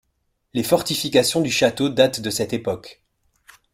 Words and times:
Les 0.55 0.63
fortifications 0.63 1.41
du 1.41 1.51
château 1.51 1.87
datent 1.89 2.21
de 2.21 2.31
cette 2.31 2.53
époque. 2.53 3.03